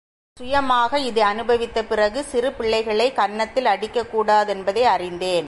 சுயமாக 0.37 0.99
இதை 0.99 1.23
அனுபவித்த 1.23 1.83
பிறகு, 1.83 2.23
சிறு 2.23 2.51
பிள்ளைகளைக் 2.51 3.15
கன்னத்தில் 3.15 3.65
அடிக்கக்கூடா 3.65 4.37
தென்பதை 4.45 4.81
அறிந்தேன்! 4.81 5.39